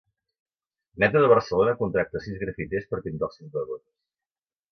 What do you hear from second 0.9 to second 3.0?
Metro de Barcelona contracta sis grafiters